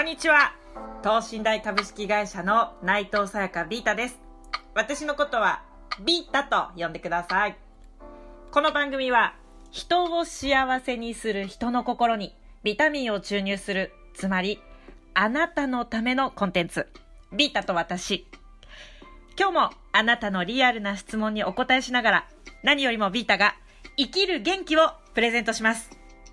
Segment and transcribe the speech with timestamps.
[0.00, 0.54] こんにちは。
[1.02, 4.18] 東信大株式会社の内藤さやかビータです。
[4.74, 5.62] 私のことは
[6.02, 7.58] ビータと呼んでください。
[8.50, 9.34] この番組は
[9.70, 14.58] 人を幸せにする人の心にビタミンを注入する、つまり
[15.12, 16.86] あなたのためのコンテンツ。
[17.36, 18.26] ビータと私。
[19.38, 22.28] 今日もあなたのリアルな質問にお答えしながら
[22.62, 23.54] 何よりもビータが
[23.98, 25.90] 生きる元気をプレゼントします。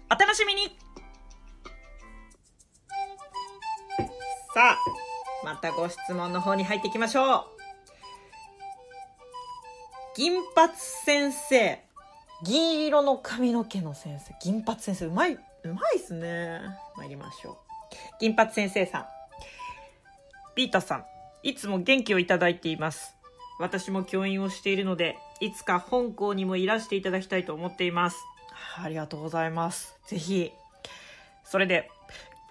[0.10, 0.74] お楽しみに
[4.58, 4.78] さあ、
[5.46, 7.44] またご質問の方に入っていきましょう。
[10.16, 11.80] 銀髪先生。
[12.44, 14.34] 銀色の髪の毛の先生。
[14.42, 15.06] 銀髪先生。
[15.06, 16.60] うまい、うまいっすね。
[16.96, 17.56] 参りましょう。
[18.20, 19.06] 銀髪先生さん。
[20.56, 21.06] ビータさん。
[21.44, 23.16] いつも元気をいただいています。
[23.60, 28.18] 私も教員をしているので、いつか本校にもいらしていただきたいと思っています。
[28.84, 30.00] ありがとうございます。
[30.08, 30.52] ぜひ。
[31.44, 31.92] それで、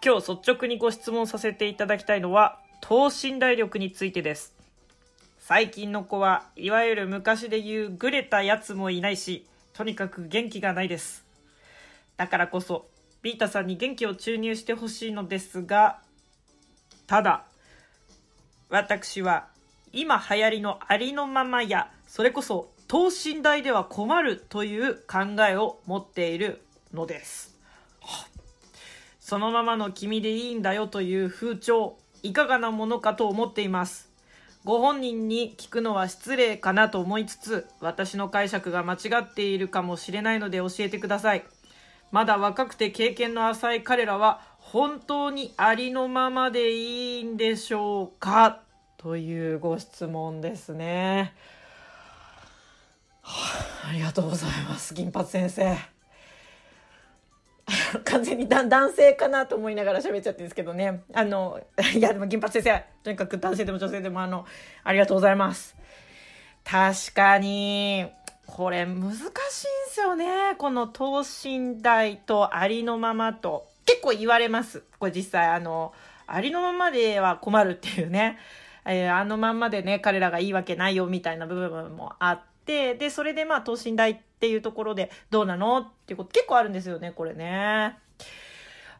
[0.04, 4.54] 今日率直にご質問させていただきたいのは、等身大力についてです。
[5.38, 11.24] 最近の子はいわゆる昔で言うグレたやつもいないし、とにかく元気がないです。
[12.16, 12.86] だからこそ、
[13.22, 16.00] ビータさんに元気を注入してほしいのですが、
[17.06, 17.44] ただ、
[18.68, 19.46] 私は
[19.92, 27.56] 今流行りのありのままや、それこそ等身大では困るという考えを持っているのです。
[28.00, 28.35] はあ
[29.26, 34.08] そのままの君でいいんだよという風潮、いかがなものかと思っています。
[34.62, 41.44] ご本人に聞くのは失礼かなと思いつつ、私の解釈が間違っているかもしれないので教えてください。
[42.12, 48.60] まだ若くて経験の浅い彼らは、本当にありのままでいいんでしょうか
[48.96, 51.34] というご質問ですね。
[53.22, 53.32] は
[53.86, 55.95] あありがとうございます、銀髪先生。
[58.00, 61.02] 完全にだ男性かなと思いながら喋っちゃってるんですけどね。
[61.14, 61.60] あの、
[61.94, 64.46] いやでも銀髪先生、とにかく男性でも女性でもあの、
[64.84, 65.76] ありがとうございます。
[66.64, 68.06] 確かに、
[68.46, 69.30] これ難しいんで
[69.90, 70.54] すよね。
[70.58, 73.66] この等身大とありのままと。
[73.84, 74.82] 結構言われます。
[74.98, 75.92] これ実際あの、
[76.26, 78.38] ありのままでは困るっていうね。
[78.84, 85.78] えーあのまんまでね、彼らがいいわけないよみたいな部分もあって、で、それでまあ等身大っていうところでどうなの？
[85.78, 87.96] っていうこと結構あるんですよね、これね。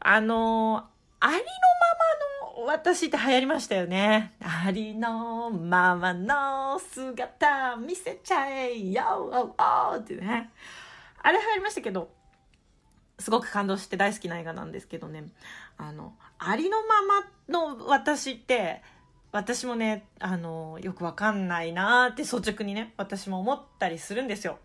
[0.01, 0.85] あの
[1.19, 1.43] ありのま
[2.57, 4.35] まの私って流行りましたよね。
[4.41, 9.03] ありのままの姿見せちゃえよ
[9.59, 10.51] おおってね。
[11.23, 12.11] あれ流行りましたけど、
[13.19, 15.25] すごく感動して大好きな映画なんですけどね。
[15.77, 18.83] あの、ありのままの私って、
[19.37, 24.59] 私もね、あの、よくわかんないなーって率直にね、私も思ったりするんですよ。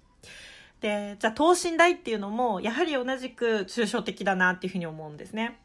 [0.79, 5.59] で、じゃあ等身大っていうのも、やはり同じく抽象的だなっていうふうに思うんですね。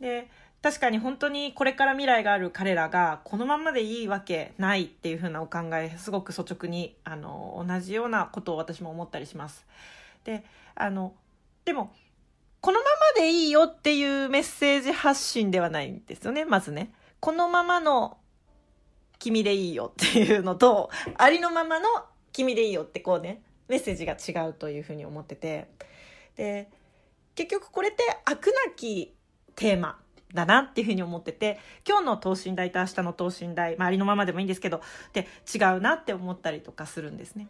[0.00, 0.30] で、
[0.62, 9.66] 確かに本当にこれから未来がある彼らがこのままでいいわけないっていうふうなお考え、すごく率直に、あの、同じようなことを私も思ったりします。
[10.22, 10.44] で、
[10.76, 11.12] あの、
[11.64, 11.92] でも、
[12.60, 16.92] このままでいいよっていうメッセージ発信ではないんですよね、まずね。
[17.18, 18.16] このままの
[19.18, 21.86] 君でいいよっていうのと、ありのままの
[22.32, 25.68] 君でいいよってこうね、メッセージが違うというふうに思ってて。
[26.36, 26.68] で、
[27.34, 29.14] 結局これって飽くなき
[29.56, 29.98] テーマ
[30.32, 31.58] だなっていうふうに思ってて、
[31.88, 34.82] 今日の等身大と明日の等身大、まあ、ありのままでもいいんですけど、
[35.12, 37.48] で、違うなって思ったりとかするんですね。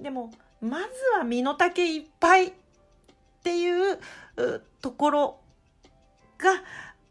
[0.00, 0.86] でも、まず
[1.16, 2.52] は身の丈いっぱいっ
[3.42, 3.98] ていう
[4.36, 5.40] うところ
[6.38, 6.62] が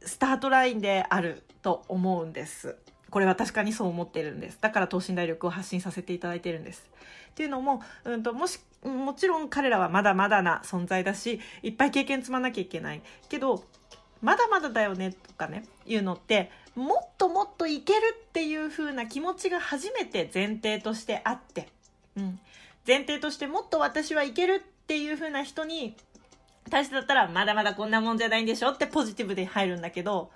[0.02, 2.78] スタートラインであると思うんです。
[3.12, 4.58] これは確かにそう思ってるんです。
[4.62, 6.90] だから等身大力を発信させていただいてるんです。
[7.32, 13.02] っていうのも、うんと、もし、もちろん彼らはまだまだな存在だし、いっぱい経験積まなきゃいけない。
[13.30, 13.64] けど、
[14.22, 21.68] まだまだだよねとかね、いうのって、もっともっといけるっていう風な気持ちが初めて前提としてあって、
[22.16, 22.40] うん。
[22.88, 25.96] 前提としてもっと私はいけるっていう風な人に
[26.70, 30.32] 対してだったら、まだまだこんなもんじゃないんでしょってポジティブで入るんだけど、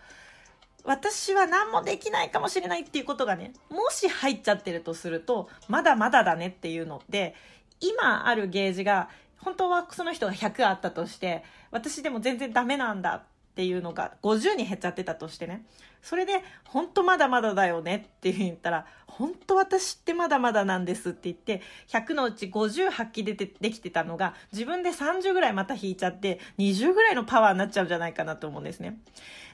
[0.85, 7.35] 私は何もできないかもしれないっていうことがね、もし入っちゃってるとすると、まだまだだねっていうのって、
[7.79, 13.23] 今あるゲージが、本当はその人が100あったとして、私でも全然ダメなんだ
[13.55, 15.63] っていうのが50に減っちゃってたとしてね。
[16.01, 28.99] それで、本当まだまだだよねって言ったら、本当私ってまだまだなんですって言って、100のうち50発揮でてできてたのが、自分で30ぐらいまた引いちゃって、20ぐらいのパワーになっちゃうんじゃないかなと思うんですね。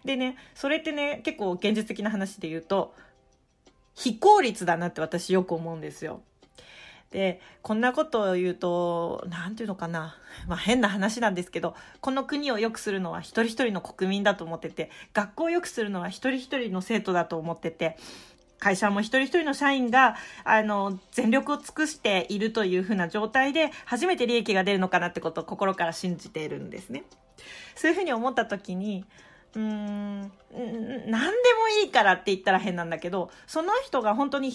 [0.04, 2.96] でね、それってね、結構現実的な話で言うと、
[3.94, 6.24] 非効率だなって私よく思うんですよ。
[7.12, 10.16] で、こんなことを言うと、なんていうのかな。
[10.48, 17.98] まあ変な話なんですけど、この国を良くするのは一人一人の国民だと思ってて、学校を良くするのは一人一人の生徒だと思ってて、
[18.60, 27.04] 会社も一人一人の社員が、あの、全力を尽くしているというふうな状態で、初めて利益が出るのかなってことを心から信じているんですね。
[27.76, 29.04] そういうふうに思った時に、
[29.56, 34.54] うーん、何でもいいからって言ったら変なんだけど、その人が本当に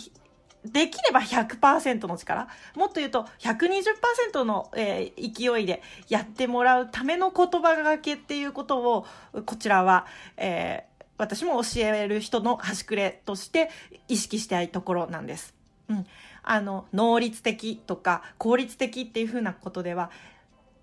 [0.72, 2.48] できれば100%の力。
[2.74, 9.06] もっと言うと120%の、えー、勢いでやってもらうための言葉がけっていうことを、
[9.44, 13.70] こちらは、えー、私も教える人の端くれとして
[14.08, 15.54] 意識したいところなんです。
[15.88, 16.06] うん。
[16.42, 20.10] あの、能率的とか効率的っていうふうなことでは、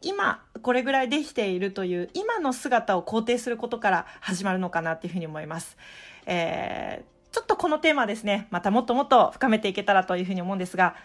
[0.02, 5.78] 今これぐらいできているという今の姿を肯定することから始まるのかなっていうふうに思います。
[6.26, 10.96] えーちょっとこのテーマですね、またもっともっと深めていけたらというふうに思うんですが、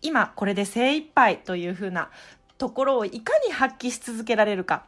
[0.00, 2.10] 今これで精一杯というふうな
[2.56, 4.86] ところをいかに発揮し続けられるか、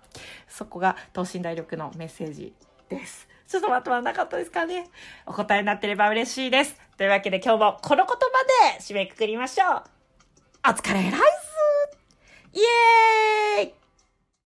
[0.49, 2.55] そこが等身大力のメッセージ
[2.89, 3.29] です。
[3.47, 4.89] ちょっとまとまらなかったですかね。
[5.27, 6.81] お答えになってれば嬉しいです。
[6.97, 9.83] というわけで今日もこの言葉で締めくくりましょう。
[10.67, 11.19] お疲れライス
[12.55, 12.61] イ
[13.61, 13.86] エーイ